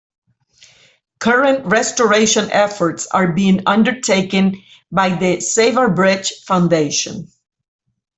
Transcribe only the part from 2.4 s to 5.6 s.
efforts are being undertaken by the